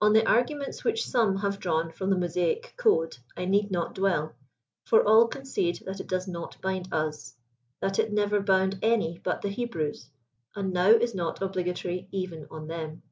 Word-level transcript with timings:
On 0.00 0.14
the 0.14 0.26
arguments 0.26 0.84
which 0.84 1.04
some 1.06 1.36
have 1.36 1.58
drawn 1.60 1.92
from 1.92 2.08
the 2.08 2.16
Mosaic 2.16 2.72
code 2.78 3.18
I 3.36 3.44
need 3.44 3.70
not 3.70 3.94
dwell, 3.94 4.34
for 4.86 5.06
all 5.06 5.28
concede 5.28 5.80
that 5.84 6.00
it 6.00 6.06
does 6.06 6.26
not 6.26 6.58
bind 6.62 6.88
us; 6.94 7.36
that 7.82 7.98
it 7.98 8.10
never 8.10 8.40
bound 8.40 8.78
any 8.80 9.18
but 9.18 9.42
the 9.42 9.50
Hebrews, 9.50 10.08
and 10.56 10.72
now 10.72 10.88
is 10.92 11.14
not 11.14 11.40
obii 11.40 11.66
gatorv 11.66 12.08
even 12.10 12.46
on 12.50 12.68
them. 12.68 13.02